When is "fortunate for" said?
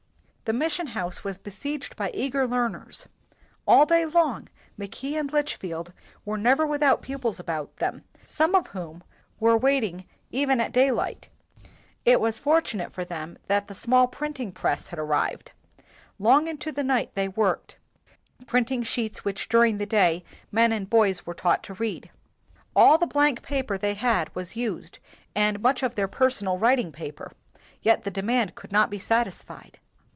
12.37-13.05